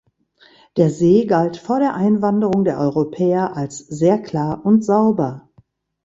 Der 0.77 0.89
See 0.89 1.25
galt 1.27 1.57
vor 1.57 1.77
der 1.77 1.93
Einwanderung 1.93 2.63
der 2.63 2.79
Europäer 2.79 3.55
als 3.55 3.77
sehr 3.77 4.19
klar 4.19 4.65
und 4.65 4.83
sauber. 4.83 5.47